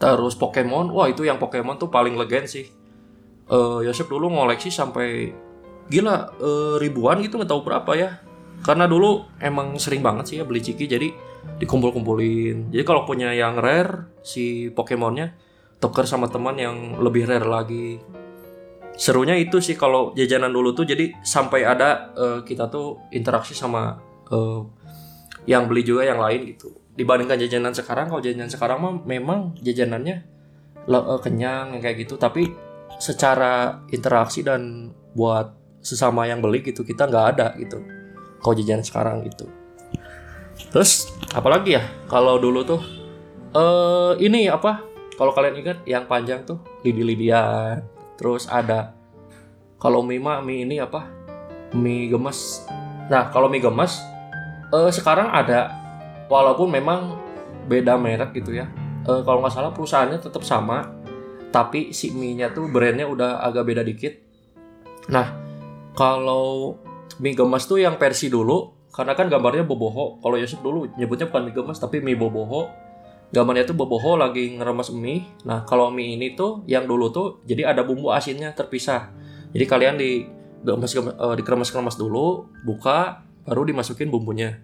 terus 0.00 0.34
Pokemon. 0.34 0.90
Wah 0.90 1.06
itu 1.06 1.22
yang 1.22 1.36
Pokemon 1.36 1.76
tuh 1.78 1.88
paling 1.88 2.18
legend 2.18 2.46
sih. 2.50 2.66
Uh, 3.44 3.84
Yosep 3.84 4.08
dulu 4.08 4.32
ngoleksi 4.32 4.72
sampai 4.72 5.30
gila 5.92 6.32
uh, 6.40 6.74
ribuan 6.80 7.20
gitu 7.20 7.36
nggak 7.36 7.50
tahu 7.50 7.62
berapa 7.62 7.92
ya. 7.94 8.10
Karena 8.64 8.88
dulu 8.88 9.28
emang 9.38 9.76
sering 9.76 10.00
banget 10.00 10.24
sih 10.32 10.36
ya 10.40 10.44
beli 10.48 10.64
ciki 10.64 10.88
jadi 10.88 11.08
dikumpul-kumpulin. 11.60 12.72
Jadi 12.72 12.84
kalau 12.84 13.04
punya 13.04 13.30
yang 13.36 13.60
rare 13.60 14.20
si 14.24 14.72
Pokemonnya 14.72 15.36
tuker 15.78 16.08
sama 16.08 16.32
teman 16.32 16.56
yang 16.56 16.96
lebih 16.96 17.28
rare 17.28 17.44
lagi 17.44 18.00
serunya 18.94 19.34
itu 19.34 19.58
sih 19.58 19.74
kalau 19.74 20.14
jajanan 20.14 20.54
dulu 20.54 20.70
tuh 20.74 20.86
jadi 20.86 21.18
sampai 21.22 21.66
ada 21.66 22.14
uh, 22.14 22.40
kita 22.46 22.70
tuh 22.70 23.02
interaksi 23.10 23.52
sama 23.54 23.98
uh, 24.30 24.62
yang 25.44 25.66
beli 25.66 25.82
juga 25.82 26.06
yang 26.06 26.22
lain 26.22 26.54
gitu. 26.54 26.70
Dibandingkan 26.94 27.38
jajanan 27.42 27.74
sekarang 27.74 28.06
kalau 28.06 28.22
jajanan 28.22 28.50
sekarang 28.50 28.78
mah 28.78 28.94
memang 29.02 29.58
jajanannya 29.58 30.22
uh, 30.86 31.18
kenyang 31.18 31.82
kayak 31.82 32.06
gitu. 32.06 32.14
Tapi 32.14 32.46
secara 33.02 33.82
interaksi 33.90 34.46
dan 34.46 34.94
buat 35.14 35.50
sesama 35.82 36.24
yang 36.30 36.38
beli 36.38 36.62
gitu 36.62 36.86
kita 36.86 37.10
nggak 37.10 37.26
ada 37.36 37.46
gitu. 37.58 37.82
Kalau 38.40 38.54
jajanan 38.54 38.86
sekarang 38.86 39.16
gitu. 39.26 39.50
Terus 40.70 41.10
apalagi 41.34 41.76
ya? 41.78 41.82
Kalau 42.06 42.38
dulu 42.38 42.62
tuh 42.62 42.80
uh, 43.58 44.14
ini 44.22 44.46
apa? 44.46 44.86
Kalau 45.14 45.30
kalian 45.30 45.62
ingat 45.62 45.78
yang 45.86 46.10
panjang 46.10 46.42
tuh 46.42 46.58
lidi-lidian 46.82 47.93
terus 48.14 48.46
ada 48.46 48.94
kalau 49.84 50.00
mie 50.00 50.16
mah 50.16 50.40
mie 50.40 50.64
ini 50.64 50.80
apa? 50.80 51.04
Mie 51.76 52.08
gemes. 52.08 52.64
Nah 53.12 53.28
kalau 53.28 53.52
mie 53.52 53.60
gemes 53.60 54.00
uh, 54.72 54.88
sekarang 54.88 55.28
ada 55.28 55.76
walaupun 56.32 56.72
memang 56.72 57.20
beda 57.68 58.00
merek 58.00 58.32
gitu 58.32 58.56
ya. 58.56 58.64
Uh, 59.04 59.20
kalau 59.20 59.44
nggak 59.44 59.52
salah 59.52 59.76
perusahaannya 59.76 60.16
tetap 60.24 60.40
sama 60.40 60.88
tapi 61.52 61.92
si 61.92 62.16
mie 62.16 62.32
nya 62.32 62.48
tuh 62.48 62.66
brandnya 62.72 63.04
udah 63.04 63.44
agak 63.44 63.68
beda 63.68 63.84
dikit. 63.84 64.16
Nah 65.12 65.36
kalau 65.92 66.80
mie 67.20 67.36
gemes 67.36 67.68
tuh 67.68 67.84
yang 67.84 68.00
versi 68.00 68.32
dulu 68.32 68.88
karena 68.88 69.12
kan 69.12 69.28
gambarnya 69.28 69.68
boboho. 69.68 70.16
Kalau 70.24 70.40
Yosef 70.40 70.64
dulu 70.64 70.88
nyebutnya 70.96 71.28
bukan 71.28 71.44
mie 71.44 71.54
gemes 71.60 71.76
tapi 71.76 72.00
mie 72.00 72.16
boboho 72.16 72.72
gambarnya 73.30 73.64
tuh 73.64 73.76
boboho 73.78 74.18
lagi 74.18 74.58
ngeremes 74.58 74.92
mie. 74.92 75.24
Nah, 75.48 75.64
kalau 75.64 75.88
mie 75.88 76.18
ini 76.18 76.34
tuh 76.36 76.66
yang 76.68 76.84
dulu 76.84 77.08
tuh 77.14 77.40
jadi 77.48 77.72
ada 77.72 77.86
bumbu 77.86 78.12
asinnya 78.12 78.52
terpisah. 78.52 79.14
Jadi 79.54 79.64
kalian 79.64 79.94
di 79.96 80.26
gemes, 80.64 80.92
uh, 80.96 81.34
dikeremas-keremas 81.38 81.94
dulu, 81.94 82.48
buka, 82.66 83.22
baru 83.46 83.68
dimasukin 83.68 84.08
bumbunya. 84.10 84.60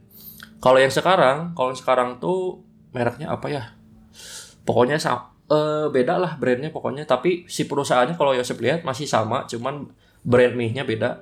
Kalau 0.60 0.76
yang 0.76 0.92
sekarang, 0.92 1.56
kalau 1.56 1.72
sekarang 1.72 2.20
tuh 2.20 2.60
mereknya 2.92 3.32
apa 3.32 3.46
ya? 3.48 3.62
Pokoknya 4.64 5.00
uh, 5.50 5.88
beda 5.88 6.16
lah 6.16 6.32
brandnya 6.36 6.72
pokoknya. 6.72 7.04
Tapi 7.04 7.46
si 7.46 7.64
perusahaannya 7.68 8.16
kalau 8.16 8.32
Yosef 8.32 8.58
lihat 8.58 8.82
masih 8.82 9.04
sama, 9.04 9.44
cuman 9.46 9.88
brand 10.24 10.54
mie-nya 10.56 10.84
beda. 10.84 11.20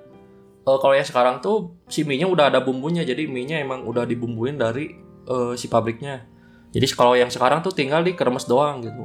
Uh, 0.69 0.79
kalau 0.79 0.95
yang 0.95 1.07
sekarang 1.07 1.41
tuh 1.41 1.75
si 1.89 2.05
mie-nya 2.05 2.29
udah 2.29 2.53
ada 2.53 2.61
bumbunya, 2.63 3.03
jadi 3.03 3.25
mie-nya 3.25 3.63
emang 3.63 3.85
udah 3.89 4.05
dibumbuin 4.05 4.59
dari 4.61 4.95
uh, 5.29 5.57
si 5.57 5.67
pabriknya. 5.67 6.25
Jadi 6.69 6.87
kalau 6.93 7.17
yang 7.17 7.33
sekarang 7.33 7.65
tuh 7.65 7.73
tinggal 7.73 8.05
di 8.05 8.13
kremes 8.13 8.45
doang 8.45 8.85
gitu. 8.85 9.05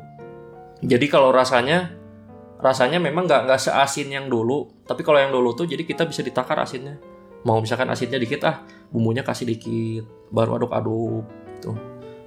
Jadi 0.83 1.05
kalau 1.07 1.31
rasanya 1.31 1.95
rasanya 2.59 2.99
memang 2.99 3.27
nggak 3.27 3.47
nggak 3.47 3.59
seasin 3.59 4.11
yang 4.11 4.27
dulu. 4.27 4.67
Tapi 4.83 5.03
kalau 5.03 5.19
yang 5.19 5.31
dulu 5.31 5.55
tuh 5.55 5.67
jadi 5.67 5.83
kita 5.83 6.03
bisa 6.03 6.19
ditakar 6.19 6.59
asinnya. 6.59 6.99
Mau 7.43 7.59
misalkan 7.59 7.87
asinnya 7.91 8.19
dikit 8.19 8.43
ah, 8.47 8.63
bumbunya 8.91 9.23
kasih 9.23 9.47
dikit, 9.47 10.07
baru 10.31 10.59
aduk-aduk 10.59 11.23
tuh. 11.59 11.75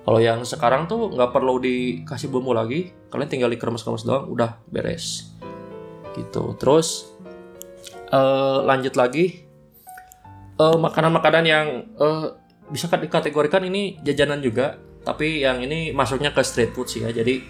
Kalau 0.06 0.20
yang 0.22 0.44
sekarang 0.44 0.86
tuh 0.86 1.10
nggak 1.12 1.32
perlu 1.32 1.58
dikasih 1.58 2.28
bumbu 2.30 2.52
lagi, 2.52 2.92
kalian 3.10 3.26
tinggal 3.26 3.50
di 3.50 3.58
kremes-kremes 3.58 4.06
doang, 4.06 4.28
udah 4.28 4.60
beres. 4.68 5.34
Gitu. 6.14 6.54
Terus 6.60 7.10
uh, 8.12 8.64
lanjut 8.64 8.94
lagi 8.96 9.46
makanan 10.56 10.80
makanan-makanan 10.80 11.44
yang 11.44 11.66
uh, 12.00 12.32
bisa 12.72 12.88
dikategorikan 12.88 13.60
ini 13.68 14.00
jajanan 14.00 14.40
juga 14.40 14.80
tapi 15.06 15.46
yang 15.46 15.62
ini 15.62 15.94
masuknya 15.94 16.34
ke 16.34 16.42
street 16.42 16.74
food 16.74 16.90
sih 16.90 17.06
ya. 17.06 17.14
Jadi 17.14 17.46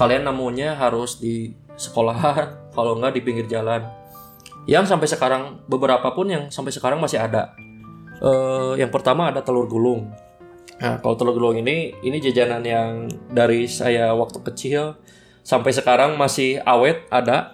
kalian 0.00 0.24
nemunya 0.24 0.80
harus 0.80 1.20
di 1.20 1.52
sekolah 1.76 2.16
kalau 2.76 2.96
nggak 2.96 3.12
di 3.12 3.20
pinggir 3.20 3.44
jalan. 3.44 3.84
Yang 4.64 4.96
sampai 4.96 5.08
sekarang 5.08 5.42
beberapa 5.68 6.08
pun 6.16 6.32
yang 6.32 6.48
sampai 6.48 6.72
sekarang 6.72 6.96
masih 6.96 7.20
ada. 7.20 7.52
Uh, 8.24 8.72
yang 8.80 8.88
pertama 8.88 9.28
ada 9.28 9.44
telur 9.44 9.68
gulung. 9.68 10.08
Nah 10.80 10.96
kalau 11.04 11.14
telur 11.20 11.36
gulung 11.36 11.60
ini 11.60 11.92
ini 12.00 12.16
jajanan 12.24 12.64
yang 12.64 13.06
dari 13.28 13.68
saya 13.68 14.16
waktu 14.16 14.40
kecil 14.48 14.96
sampai 15.44 15.76
sekarang 15.76 16.16
masih 16.16 16.64
awet 16.64 17.04
ada. 17.12 17.52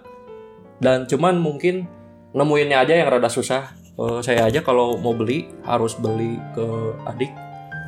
Dan 0.79 1.11
cuman 1.11 1.43
mungkin 1.43 1.91
nemuinnya 2.35 2.87
aja 2.87 2.95
yang 2.95 3.11
rada 3.11 3.27
susah. 3.27 3.75
Uh, 3.95 4.19
saya 4.23 4.47
aja 4.47 4.63
kalau 4.63 4.99
mau 4.99 5.15
beli 5.15 5.47
harus 5.63 5.95
beli 5.95 6.35
ke 6.51 6.67
adik 7.07 7.44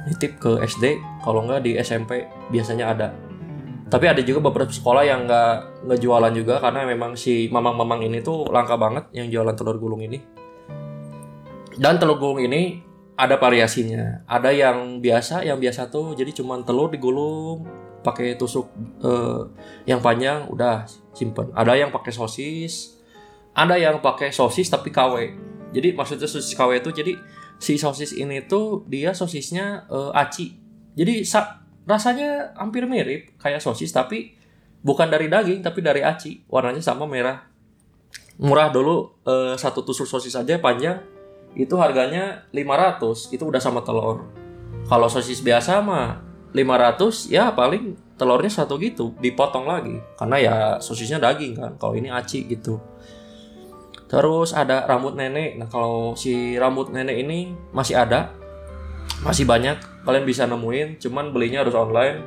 nitip 0.07 0.39
ke 0.39 0.63
SD 0.63 1.03
kalau 1.23 1.45
nggak 1.45 1.61
di 1.67 1.77
SMP 1.79 2.27
biasanya 2.51 2.95
ada. 2.95 3.09
Tapi 3.87 4.07
ada 4.11 4.19
juga 4.23 4.51
beberapa 4.51 4.71
sekolah 4.71 5.03
yang 5.07 5.31
nggak 5.31 5.87
ngejualan 5.87 6.33
juga 6.35 6.59
karena 6.59 6.87
memang 6.87 7.15
si 7.15 7.47
mamang-mamang 7.51 8.03
ini 8.03 8.19
tuh 8.23 8.51
langka 8.51 8.75
banget 8.75 9.11
yang 9.15 9.31
jualan 9.31 9.55
telur 9.55 9.79
gulung 9.79 10.03
ini. 10.03 10.19
Dan 11.77 12.01
telur 12.01 12.19
gulung 12.19 12.43
ini 12.43 12.83
ada 13.15 13.39
variasinya. 13.39 14.27
Ada 14.27 14.51
yang 14.51 14.99
biasa 14.99 15.47
yang 15.47 15.63
biasa 15.63 15.91
tuh 15.91 16.19
jadi 16.19 16.35
cuma 16.35 16.59
telur 16.67 16.91
digulung 16.91 17.67
pakai 18.03 18.35
tusuk 18.39 18.71
eh, 19.03 19.43
yang 19.87 20.03
panjang 20.03 20.51
udah 20.51 20.87
simpen. 21.15 21.55
Ada 21.55 21.79
yang 21.79 21.95
pakai 21.95 22.11
sosis 22.11 22.97
ada 23.57 23.81
yang 23.81 24.05
pakai 24.05 24.29
sosis 24.29 24.69
tapi 24.69 24.93
KW 24.93 25.33
jadi 25.73 25.97
maksudnya 25.97 26.29
sosis 26.29 26.53
KW 26.53 26.85
itu 26.85 26.93
jadi 26.93 27.17
si 27.57 27.81
sosis 27.81 28.13
ini 28.13 28.45
tuh 28.45 28.85
dia 28.89 29.13
sosisnya 29.17 29.89
uh, 29.89 30.13
aci. 30.13 30.57
Jadi 30.97 31.25
rasanya 31.87 32.57
hampir 32.57 32.89
mirip 32.89 33.37
kayak 33.39 33.63
sosis 33.63 33.93
tapi 33.93 34.35
bukan 34.81 35.09
dari 35.09 35.29
daging 35.29 35.61
tapi 35.65 35.81
dari 35.81 36.01
aci. 36.01 36.45
Warnanya 36.49 36.83
sama 36.83 37.05
merah. 37.05 37.45
Murah 38.37 38.69
dulu 38.69 39.17
uh, 39.25 39.57
satu 39.57 39.81
tusuk 39.81 40.05
sosis 40.05 40.37
aja 40.37 40.61
panjang 40.61 41.01
itu 41.57 41.73
harganya 41.81 42.45
500 42.53 43.33
itu 43.33 43.45
udah 43.45 43.61
sama 43.61 43.81
telur. 43.81 44.29
Kalau 44.87 45.09
sosis 45.09 45.41
biasa 45.41 45.81
mah 45.81 46.21
500 46.53 47.33
ya 47.33 47.53
paling 47.53 47.97
telurnya 48.17 48.49
satu 48.49 48.81
gitu 48.81 49.13
dipotong 49.21 49.69
lagi 49.69 50.01
karena 50.17 50.37
ya 50.41 50.55
sosisnya 50.81 51.21
daging 51.21 51.53
kan 51.53 51.73
kalau 51.77 51.93
ini 51.93 52.09
aci 52.09 52.49
gitu 52.49 52.81
Terus 54.07 54.55
ada 54.55 54.87
rambut 54.87 55.19
nenek. 55.19 55.59
Nah, 55.59 55.69
kalau 55.71 56.15
si 56.15 56.55
rambut 56.57 56.91
nenek 56.95 57.17
ini 57.21 57.55
masih 57.75 57.99
ada. 57.99 58.31
Masih 59.23 59.47
banyak. 59.49 59.79
Kalian 60.07 60.25
bisa 60.25 60.47
nemuin, 60.47 61.03
cuman 61.03 61.35
belinya 61.35 61.67
harus 61.67 61.75
online. 61.75 62.23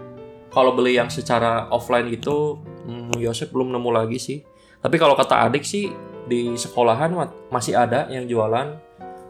Kalau 0.50 0.74
beli 0.74 0.98
yang 0.98 1.08
secara 1.08 1.70
offline 1.70 2.10
itu 2.10 2.60
hmm, 2.60 3.16
Yosef 3.22 3.54
belum 3.54 3.72
nemu 3.72 3.90
lagi 3.94 4.20
sih. 4.20 4.44
Tapi 4.80 4.96
kalau 5.00 5.16
kata 5.16 5.48
adik 5.48 5.64
sih 5.64 5.88
di 6.28 6.58
sekolahan 6.58 7.14
masih 7.54 7.78
ada 7.78 8.10
yang 8.12 8.26
jualan 8.26 8.76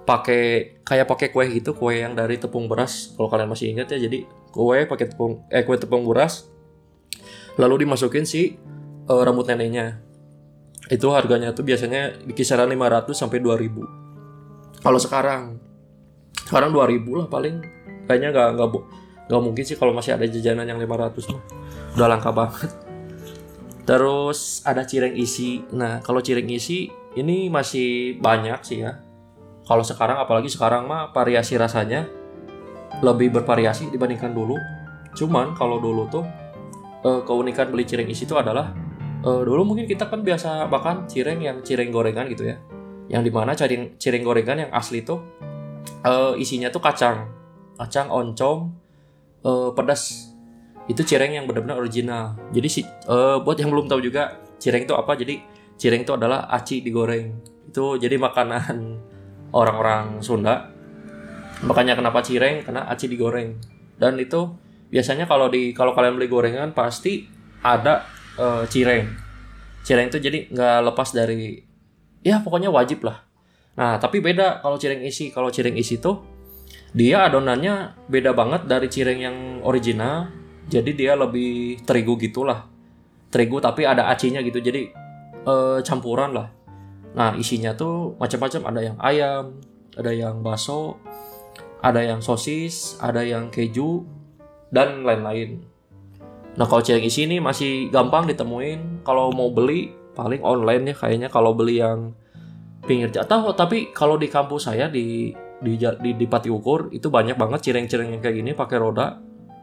pakai 0.07 0.81
kayak 0.81 1.05
pakai 1.05 1.27
kue 1.29 1.45
gitu, 1.53 1.77
kue 1.77 2.01
yang 2.01 2.17
dari 2.17 2.41
tepung 2.41 2.65
beras. 2.65 3.13
Kalau 3.13 3.29
kalian 3.29 3.51
masih 3.51 3.75
ingat 3.75 3.93
ya, 3.93 3.99
jadi 4.09 4.25
kue 4.49 4.89
pakai 4.89 5.13
tepung 5.13 5.45
eh 5.53 5.61
kue 5.61 5.77
tepung 5.77 6.05
beras 6.09 6.49
lalu 7.59 7.85
dimasukin 7.85 8.25
si 8.25 8.57
uh, 9.11 9.21
rambut 9.21 9.45
neneknya 9.45 10.01
itu 10.89 11.08
harganya 11.13 11.53
tuh 11.53 11.62
biasanya 11.62 12.17
di 12.25 12.34
kisaran 12.34 12.69
500 12.69 13.13
sampai 13.13 13.38
2000 13.39 14.00
kalau 14.79 15.00
sekarang 15.00 15.60
sekarang 16.48 16.72
2000 16.72 17.19
lah 17.19 17.27
paling. 17.27 17.55
Kayaknya 18.08 18.29
nggak 18.34 18.50
nggak 18.58 18.69
nggak 19.29 19.41
mungkin 19.43 19.63
sih 19.63 19.77
kalau 19.77 19.93
masih 19.93 20.15
ada 20.15 20.25
jajanan 20.25 20.65
yang 20.65 20.79
500 20.81 21.29
mah. 21.36 21.43
Udah 22.00 22.08
langka 22.08 22.31
banget. 22.31 22.72
Terus 23.84 24.63
ada 24.63 24.88
cireng 24.88 25.13
isi. 25.13 25.62
Nah 25.75 26.00
kalau 26.01 26.24
cireng 26.24 26.48
isi 26.50 26.89
ini 27.19 27.51
masih 27.51 28.17
banyak 28.17 28.60
sih 28.63 28.81
ya. 28.81 28.98
Kalau 29.67 29.86
sekarang 29.86 30.17
apalagi 30.17 30.50
sekarang 30.50 30.89
mah 30.89 31.13
variasi 31.13 31.60
rasanya 31.60 32.10
lebih 33.05 33.29
bervariasi 33.36 33.91
dibandingkan 33.93 34.34
dulu. 34.34 34.58
Cuman 35.13 35.53
kalau 35.53 35.77
dulu 35.77 36.10
tuh 36.10 36.25
eh, 37.05 37.22
keunikan 37.27 37.69
beli 37.69 37.86
cireng 37.86 38.10
isi 38.10 38.25
itu 38.25 38.34
adalah 38.34 38.74
uh, 39.23 39.41
dulu 39.43 39.73
mungkin 39.73 39.85
kita 39.89 40.07
kan 40.07 40.23
biasa 40.23 40.67
makan 40.67 41.07
cireng 41.09 41.39
yang 41.43 41.59
cireng 41.63 41.91
gorengan 41.91 42.27
gitu 42.31 42.47
ya. 42.47 42.57
Yang 43.09 43.21
di 43.29 43.31
mana 43.33 43.51
cireng 43.57 43.97
cireng 43.97 44.23
gorengan 44.23 44.67
yang 44.67 44.71
asli 44.71 45.01
tuh 45.01 45.19
uh, 46.05 46.33
isinya 46.38 46.69
tuh 46.69 46.81
kacang. 46.83 47.27
Kacang 47.79 48.11
oncom 48.11 48.75
uh, 49.43 49.71
pedas. 49.73 50.31
Itu 50.89 51.05
cireng 51.05 51.38
yang 51.38 51.45
benar-benar 51.45 51.77
original. 51.77 52.38
Jadi 52.49 52.67
si 52.69 52.81
uh, 53.07 53.39
buat 53.41 53.57
yang 53.59 53.69
belum 53.69 53.88
tahu 53.88 54.01
juga 54.01 54.41
cireng 54.57 54.85
itu 54.89 54.95
apa? 54.97 55.13
Jadi 55.15 55.41
cireng 55.79 56.03
itu 56.03 56.13
adalah 56.15 56.49
aci 56.49 56.81
digoreng. 56.81 57.39
Itu 57.69 57.95
jadi 58.01 58.17
makanan 58.17 58.75
orang-orang 59.59 60.19
Sunda. 60.21 60.69
Makanya 61.59 61.99
kenapa 61.99 62.23
cireng? 62.23 62.63
Karena 62.63 62.88
aci 62.88 63.05
digoreng. 63.11 63.59
Dan 63.99 64.15
itu 64.15 64.47
biasanya 64.89 65.29
kalau 65.29 65.51
di 65.51 65.75
kalau 65.75 65.93
kalian 65.93 66.17
beli 66.17 66.31
gorengan 66.31 66.73
pasti 66.73 67.27
ada 67.61 68.18
uh, 68.39 68.63
cireng. 68.72 69.12
Cireng 69.84 70.08
itu 70.08 70.17
jadi 70.24 70.48
nggak 70.48 70.77
lepas 70.88 71.12
dari 71.12 71.60
ya 72.24 72.39
pokoknya 72.39 72.72
wajib 72.72 73.03
lah. 73.03 73.27
Nah 73.75 74.00
tapi 74.00 74.24
beda 74.24 74.63
kalau 74.63 74.79
cireng 74.79 75.03
isi. 75.03 75.36
Kalau 75.36 75.51
cireng 75.51 75.75
isi 75.75 76.00
tuh 76.00 76.39
dia 76.89 77.29
adonannya 77.29 78.08
beda 78.10 78.34
banget 78.34 78.65
dari 78.65 78.88
cireng 78.89 79.19
yang 79.22 79.38
original 79.62 80.29
jadi 80.69 80.91
dia 80.93 81.13
lebih 81.13 81.81
terigu 81.86 82.17
gitulah 82.17 82.65
terigu 83.29 83.62
tapi 83.62 83.86
ada 83.86 84.10
acinya 84.10 84.41
gitu 84.41 84.58
jadi 84.58 84.89
eh, 85.46 85.79
campuran 85.86 86.34
lah 86.34 86.50
nah 87.13 87.34
isinya 87.38 87.74
tuh 87.74 88.17
macam-macam 88.17 88.62
ada 88.69 88.81
yang 88.81 88.98
ayam 89.01 89.43
ada 89.98 90.12
yang 90.13 90.41
bakso 90.41 90.98
ada 91.81 92.01
yang 92.01 92.22
sosis 92.22 92.98
ada 93.01 93.22
yang 93.22 93.53
keju 93.53 94.05
dan 94.69 95.05
lain-lain 95.05 95.62
nah 96.59 96.67
kalau 96.67 96.83
cireng 96.83 97.07
isi 97.07 97.23
ini 97.23 97.39
masih 97.39 97.87
gampang 97.87 98.27
ditemuin. 98.27 99.07
Kalau 99.07 99.31
mau 99.31 99.47
beli 99.47 99.95
paling 100.11 100.43
online 100.43 100.91
ya 100.91 100.95
kayaknya. 100.99 101.27
Kalau 101.31 101.55
beli 101.55 101.79
yang 101.79 102.11
pinggir 102.83 103.07
jatuh 103.15 103.55
tapi 103.55 103.95
kalau 103.95 104.19
di 104.19 104.27
kampus 104.27 104.67
saya 104.67 104.91
di 104.91 105.31
di 105.59 105.75
di, 105.79 106.11
di 106.15 106.25
Pati 106.27 106.47
Ukur 106.51 106.91
itu 106.91 107.11
banyak 107.11 107.35
banget 107.35 107.69
cireng-cireng 107.69 108.15
yang 108.15 108.21
kayak 108.23 108.35
gini 108.43 108.51
pakai 108.51 108.77
roda. 108.79 109.19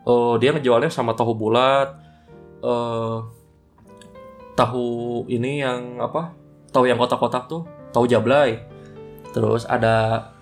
Eh, 0.06 0.34
dia 0.40 0.56
ngejualnya 0.56 0.88
sama 0.88 1.12
tahu 1.12 1.36
bulat. 1.36 2.00
Eh 2.64 3.18
tahu 4.56 4.88
ini 5.28 5.60
yang 5.60 6.00
apa? 6.00 6.32
Tahu 6.72 6.88
yang 6.88 6.96
kotak-kotak 6.96 7.44
tuh? 7.44 7.68
Tahu 7.92 8.08
jablay. 8.08 8.56
Terus 9.36 9.68
ada 9.68 10.32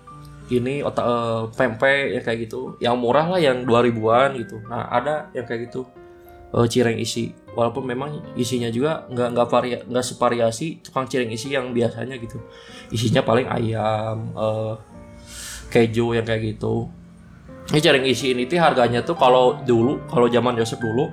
ini 0.47 0.79
otak 0.85 1.03
eh, 1.03 1.41
pempek 1.51 2.15
yang 2.15 2.23
kayak 2.23 2.39
gitu. 2.47 2.79
Yang 2.79 2.95
murah 2.95 3.27
lah 3.27 3.39
yang 3.43 3.67
2000-an 3.67 4.39
gitu. 4.39 4.63
Nah 4.71 4.87
ada 4.87 5.27
yang 5.35 5.43
kayak 5.43 5.67
gitu 5.67 5.83
eh, 6.53 6.67
cireng 6.67 6.99
isi. 6.99 7.33
Walaupun 7.55 7.87
memang 7.87 8.35
isinya 8.35 8.67
juga 8.67 9.07
nggak 9.07 9.29
nggak 9.31 9.47
varia 9.47 9.77
nggak 9.87 10.05
separiasi 10.05 10.83
tukang 10.83 11.07
cireng 11.07 11.31
isi 11.31 11.55
yang 11.55 11.71
biasanya 11.71 12.19
gitu. 12.19 12.37
Isinya 12.91 13.23
paling 13.23 13.47
ayam 13.47 14.35
eh, 14.35 14.73
keju 15.71 16.13
yang 16.13 16.27
kayak 16.27 16.55
gitu. 16.55 16.91
Ini 17.71 17.79
cireng 17.81 18.05
isi 18.05 18.35
ini 18.35 18.45
tuh 18.45 18.61
harganya 18.61 19.01
tuh 19.01 19.17
kalau 19.17 19.57
dulu 19.65 20.05
kalau 20.05 20.29
zaman 20.29 20.53
Joseph 20.53 20.83
dulu 20.83 21.09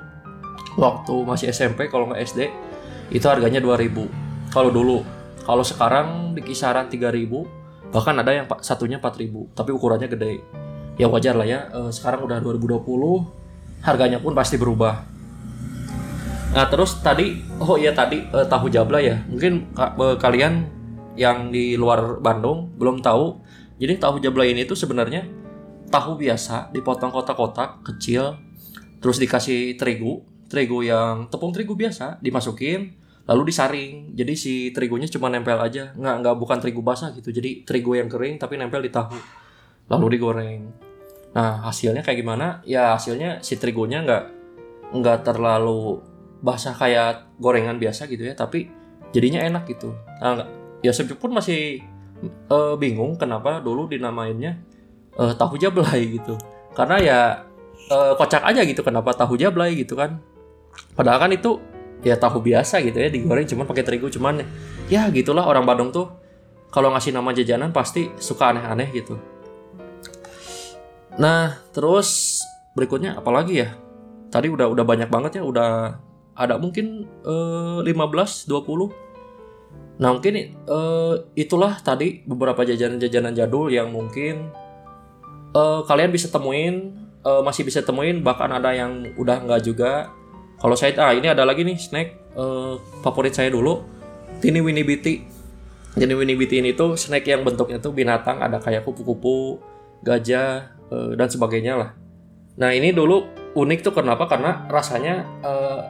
waktu 0.77 1.15
masih 1.25 1.49
SMP 1.49 1.89
kalau 1.89 2.13
nggak 2.13 2.21
SD 2.29 2.41
itu 3.13 3.25
harganya 3.29 3.61
2000 3.61 4.53
kalau 4.53 4.73
dulu 4.73 5.05
kalau 5.45 5.65
sekarang 5.65 6.33
di 6.33 6.41
kisaran 6.45 6.89
3000 6.89 7.93
bahkan 7.93 8.17
ada 8.17 8.33
yang 8.33 8.47
satunya 8.65 9.01
4000 9.01 9.57
tapi 9.57 9.71
ukurannya 9.73 10.09
gede. 10.09 10.45
Ya 11.01 11.09
wajar 11.09 11.33
lah 11.41 11.49
ya 11.49 11.73
Eh, 11.73 11.89
sekarang 11.89 12.29
udah 12.29 12.37
2020 12.45 12.85
harganya 13.81 14.21
pun 14.21 14.37
pasti 14.37 14.61
berubah 14.61 15.12
nah 16.53 16.69
terus 16.69 17.01
tadi 17.01 17.41
oh 17.57 17.81
iya 17.81 17.97
tadi 17.97 18.21
eh, 18.23 18.47
tahu 18.47 18.69
jabla 18.69 19.01
ya. 19.01 19.25
Mungkin 19.29 19.73
eh, 19.77 20.17
kalian 20.21 20.69
yang 21.17 21.53
di 21.53 21.77
luar 21.77 22.21
Bandung 22.21 22.73
belum 22.77 23.01
tahu. 23.01 23.41
Jadi 23.81 23.99
tahu 23.99 24.23
jabla 24.23 24.47
ini 24.47 24.69
tuh 24.69 24.79
sebenarnya 24.79 25.27
tahu 25.91 26.17
biasa 26.17 26.71
dipotong 26.73 27.13
kotak-kotak 27.13 27.85
kecil 27.85 28.39
terus 29.03 29.19
dikasih 29.19 29.75
terigu 29.75 30.23
terigu 30.47 30.85
yang 30.87 31.27
tepung 31.27 31.51
terigu 31.51 31.73
biasa 31.73 32.21
dimasukin 32.21 33.01
lalu 33.25 33.49
disaring. 33.49 34.13
Jadi 34.13 34.35
si 34.37 34.53
terigunya 34.77 35.09
cuma 35.09 35.33
nempel 35.33 35.57
aja. 35.57 35.97
Nggak 35.97 36.15
nggak 36.21 36.35
bukan 36.37 36.59
terigu 36.61 36.85
basah 36.85 37.17
gitu. 37.17 37.33
Jadi 37.33 37.65
terigu 37.65 37.97
yang 37.97 38.13
kering 38.13 38.37
tapi 38.37 38.61
nempel 38.61 38.85
di 38.85 38.93
tahu 38.93 39.17
lalu 39.89 40.07
digoreng. 40.21 40.61
Nah 41.33 41.65
hasilnya 41.65 42.05
kayak 42.05 42.19
gimana? 42.21 42.61
Ya 42.69 42.93
hasilnya 42.93 43.41
si 43.41 43.57
terigunya 43.57 44.05
nggak 44.05 44.25
nggak 44.93 45.19
terlalu 45.25 46.12
basah 46.43 46.75
kayak 46.75 47.39
gorengan 47.39 47.79
biasa 47.79 48.11
gitu 48.11 48.27
ya 48.27 48.35
tapi 48.35 48.67
jadinya 49.15 49.45
enak 49.47 49.69
gitu. 49.71 49.95
Nah, 50.19 50.49
ya 50.83 50.91
saya 50.91 51.15
pun 51.15 51.31
masih 51.31 51.85
eh, 52.27 52.75
bingung 52.81 53.15
kenapa 53.15 53.63
dulu 53.63 53.87
dinamainnya 53.87 54.59
eh, 55.15 55.33
tahu 55.39 55.55
jablay 55.61 56.19
gitu. 56.19 56.35
Karena 56.75 56.97
ya 56.99 57.21
eh, 57.87 58.13
kocak 58.19 58.43
aja 58.43 58.67
gitu 58.67 58.83
kenapa 58.83 59.15
tahu 59.15 59.39
jablay 59.39 59.79
gitu 59.79 59.95
kan. 59.95 60.19
Padahal 60.99 61.29
kan 61.29 61.31
itu 61.31 61.61
ya 62.03 62.19
tahu 62.19 62.43
biasa 62.43 62.83
gitu 62.83 62.99
ya 62.99 63.07
digoreng 63.07 63.47
cuman 63.47 63.65
pakai 63.69 63.85
terigu 63.87 64.11
cuman 64.11 64.43
ya. 64.91 65.07
Gitulah 65.13 65.47
orang 65.47 65.63
Bandung 65.63 65.95
tuh 65.95 66.11
kalau 66.73 66.91
ngasih 66.91 67.15
nama 67.15 67.31
jajanan 67.37 67.71
pasti 67.71 68.11
suka 68.19 68.51
aneh-aneh 68.51 68.91
gitu. 68.97 69.15
Nah 71.21 71.61
terus 71.71 72.41
berikutnya 72.73 73.21
apalagi 73.21 73.63
ya? 73.63 73.71
Tadi 74.33 74.49
udah 74.49 74.65
udah 74.73 74.81
banyak 74.81 75.13
banget 75.13 75.39
ya 75.39 75.43
udah 75.45 76.01
ada 76.37 76.57
mungkin 76.57 77.09
eh, 77.25 77.81
15 77.85 78.49
20 78.49 80.01
nah 80.01 80.11
mungkin 80.11 80.35
eh, 80.37 81.15
itulah 81.37 81.79
tadi 81.85 82.25
beberapa 82.25 82.65
jajanan-jajanan 82.65 83.37
jadul 83.37 83.69
yang 83.69 83.93
mungkin 83.93 84.51
eh, 85.53 85.81
kalian 85.85 86.11
bisa 86.11 86.33
temuin 86.33 86.97
eh, 87.23 87.43
masih 87.45 87.63
bisa 87.69 87.85
temuin 87.85 88.25
bahkan 88.25 88.51
ada 88.51 88.73
yang 88.73 89.13
udah 89.15 89.45
nggak 89.47 89.63
juga. 89.63 90.11
Kalau 90.59 90.79
saya 90.79 90.95
ah 91.03 91.11
ini 91.11 91.27
ada 91.27 91.43
lagi 91.43 91.67
nih 91.67 91.79
snack 91.79 92.09
eh, 92.39 92.75
favorit 93.03 93.35
saya 93.35 93.51
dulu 93.51 93.83
Tini 94.39 94.63
Winnie 94.63 94.87
Biti 94.87 95.33
jadi 95.93 96.13
Winnie 96.17 96.39
Biti 96.39 96.57
ini 96.65 96.73
tuh 96.73 96.97
snack 96.97 97.29
yang 97.29 97.45
bentuknya 97.45 97.77
tuh 97.77 97.93
binatang 97.93 98.41
ada 98.41 98.57
kayak 98.57 98.89
kupu-kupu 98.89 99.61
gajah 100.01 100.73
eh, 100.89 101.11
dan 101.21 101.29
sebagainya 101.29 101.75
lah. 101.77 101.91
Nah 102.57 102.73
ini 102.73 102.97
dulu 102.97 103.29
unik 103.53 103.81
tuh 103.85 103.93
kenapa? 103.93 104.25
Karena 104.25 104.65
rasanya 104.73 105.29
eh, 105.45 105.81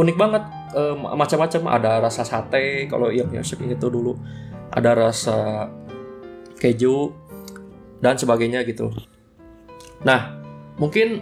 unik 0.00 0.16
banget 0.16 0.42
Eh, 0.70 0.94
macam-macam. 0.94 1.62
Ada 1.66 1.90
rasa 1.98 2.22
sate 2.22 2.86
kalau 2.86 3.10
yang 3.10 3.26
Yosef 3.34 3.58
inget 3.58 3.82
tuh 3.82 3.90
dulu. 3.90 4.14
Ada 4.70 4.94
rasa 4.94 5.66
keju 6.62 7.10
dan 7.98 8.14
sebagainya 8.14 8.62
gitu. 8.62 8.94
Nah 10.06 10.38
mungkin 10.78 11.20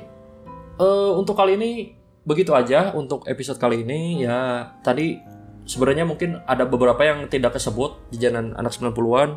eh, 0.76 1.10
untuk 1.16 1.32
kali 1.32 1.56
ini 1.56 1.96
begitu 2.28 2.52
aja 2.52 2.92
untuk 2.92 3.24
episode 3.24 3.56
kali 3.56 3.88
ini. 3.88 4.28
Ya 4.28 4.68
tadi 4.84 5.16
sebenarnya 5.64 6.04
mungkin 6.04 6.44
ada 6.44 6.68
beberapa 6.68 7.00
yang 7.00 7.24
tidak 7.32 7.56
kesebut 7.56 8.12
jajanan 8.12 8.52
anak 8.56 8.72
90-an 8.76 9.30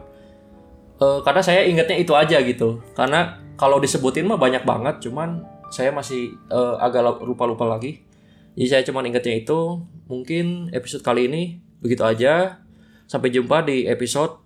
Eh, 1.02 1.20
karena 1.26 1.42
saya 1.42 1.66
ingatnya 1.66 1.98
itu 1.98 2.14
aja 2.14 2.38
gitu. 2.46 2.78
Karena 2.94 3.42
kalau 3.58 3.82
disebutin 3.82 4.22
mah 4.30 4.38
banyak 4.38 4.62
banget 4.62 5.10
cuman 5.10 5.42
saya 5.74 5.90
masih 5.90 6.36
eh, 6.52 6.76
agak 6.78 7.26
lupa-lupa 7.26 7.66
lagi 7.66 8.11
jadi 8.56 8.68
saya 8.68 8.84
cuma 8.84 9.04
ingatnya 9.04 9.40
itu 9.40 9.88
mungkin 10.12 10.68
episode 10.76 11.04
kali 11.04 11.32
ini 11.32 11.44
begitu 11.80 12.04
aja. 12.04 12.60
Sampai 13.08 13.32
jumpa 13.32 13.64
di 13.64 13.88
episode 13.88 14.40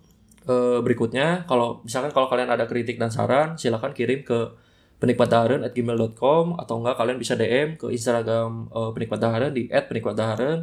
eh, 0.46 0.78
berikutnya. 0.82 1.46
Kalau 1.50 1.82
misalkan 1.82 2.10
kalau 2.14 2.30
kalian 2.30 2.50
ada 2.50 2.66
kritik 2.70 2.98
dan 2.98 3.10
saran 3.10 3.58
silahkan 3.58 3.90
kirim 3.90 4.22
ke 4.22 4.54
penikmatdaharen@gmail.com 5.02 6.56
atau 6.56 6.74
enggak 6.80 6.96
kalian 6.96 7.18
bisa 7.20 7.34
DM 7.36 7.76
ke 7.76 7.90
Instagram 7.92 8.70
eh, 8.70 8.90
penikmat 8.94 9.18
daharen 9.20 9.52
di 9.52 9.68
@penikmatdaharen 9.68 10.60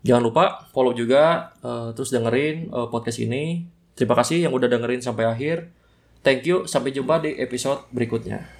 jangan 0.00 0.22
lupa 0.24 0.44
follow 0.72 0.96
juga 0.96 1.52
eh, 1.60 1.88
terus 1.92 2.10
dengerin 2.12 2.72
eh, 2.72 2.88
podcast 2.88 3.20
ini. 3.20 3.68
Terima 3.92 4.16
kasih 4.16 4.48
yang 4.48 4.52
udah 4.56 4.68
dengerin 4.72 5.04
sampai 5.04 5.28
akhir. 5.28 5.68
Thank 6.24 6.48
you 6.48 6.64
sampai 6.64 6.92
jumpa 6.92 7.20
di 7.24 7.36
episode 7.40 7.88
berikutnya 7.92 8.58